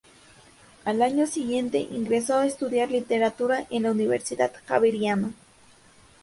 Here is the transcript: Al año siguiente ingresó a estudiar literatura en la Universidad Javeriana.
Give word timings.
Al 0.83 1.03
año 1.03 1.27
siguiente 1.27 1.77
ingresó 1.77 2.39
a 2.39 2.47
estudiar 2.47 2.89
literatura 2.89 3.67
en 3.69 3.83
la 3.83 3.91
Universidad 3.91 4.51
Javeriana. 4.65 5.29